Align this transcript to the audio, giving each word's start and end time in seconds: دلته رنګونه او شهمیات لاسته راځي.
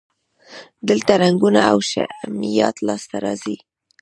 دلته 0.89 1.11
رنګونه 1.23 1.61
او 1.71 1.77
شهمیات 1.89 2.75
لاسته 2.87 3.15
راځي. 3.25 3.57